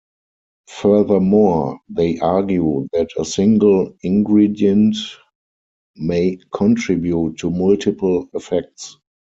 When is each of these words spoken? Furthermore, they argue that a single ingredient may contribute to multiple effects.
Furthermore, 0.67 1.79
they 1.87 2.17
argue 2.17 2.87
that 2.91 3.09
a 3.19 3.23
single 3.23 3.95
ingredient 4.01 4.95
may 5.95 6.39
contribute 6.51 7.37
to 7.37 7.51
multiple 7.51 8.27
effects. 8.33 8.97